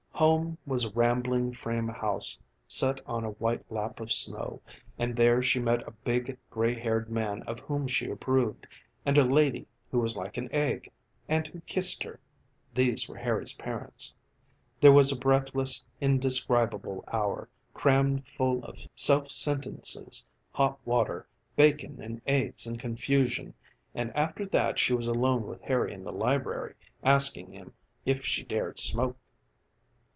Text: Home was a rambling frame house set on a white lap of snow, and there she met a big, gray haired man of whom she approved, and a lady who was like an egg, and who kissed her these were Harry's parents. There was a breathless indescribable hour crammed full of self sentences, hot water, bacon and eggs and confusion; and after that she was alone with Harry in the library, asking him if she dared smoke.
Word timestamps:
Home 0.15 0.59
was 0.67 0.85
a 0.85 0.91
rambling 0.91 1.51
frame 1.51 1.87
house 1.87 2.37
set 2.67 2.99
on 3.07 3.23
a 3.23 3.31
white 3.31 3.65
lap 3.71 3.99
of 3.99 4.11
snow, 4.11 4.61
and 4.99 5.15
there 5.15 5.41
she 5.41 5.59
met 5.59 5.81
a 5.87 6.03
big, 6.05 6.37
gray 6.51 6.79
haired 6.79 7.09
man 7.09 7.41
of 7.47 7.59
whom 7.61 7.87
she 7.87 8.07
approved, 8.07 8.67
and 9.03 9.17
a 9.17 9.23
lady 9.25 9.65
who 9.89 9.97
was 9.99 10.15
like 10.15 10.37
an 10.37 10.47
egg, 10.53 10.91
and 11.27 11.47
who 11.47 11.59
kissed 11.61 12.03
her 12.03 12.19
these 12.75 13.09
were 13.09 13.17
Harry's 13.17 13.53
parents. 13.53 14.13
There 14.79 14.91
was 14.91 15.11
a 15.11 15.17
breathless 15.17 15.83
indescribable 15.99 17.03
hour 17.11 17.49
crammed 17.73 18.27
full 18.27 18.63
of 18.65 18.77
self 18.95 19.31
sentences, 19.31 20.23
hot 20.51 20.77
water, 20.85 21.25
bacon 21.55 21.99
and 21.99 22.21
eggs 22.27 22.67
and 22.67 22.79
confusion; 22.79 23.55
and 23.95 24.15
after 24.15 24.45
that 24.45 24.77
she 24.77 24.93
was 24.93 25.07
alone 25.07 25.47
with 25.47 25.63
Harry 25.63 25.91
in 25.95 26.03
the 26.03 26.13
library, 26.13 26.75
asking 27.03 27.51
him 27.53 27.73
if 28.05 28.23
she 28.23 28.43
dared 28.43 28.77
smoke. 28.77 29.17